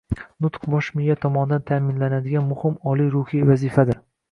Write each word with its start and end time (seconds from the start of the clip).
Nutq– 0.45 0.63
bosh 0.73 0.89
miya 0.99 1.15
tomonidan 1.25 1.63
ta’minlanadigan 1.73 2.49
muhim 2.55 2.81
oliy 2.95 3.15
ruhiy 3.19 3.49
vazifadir 3.55 4.05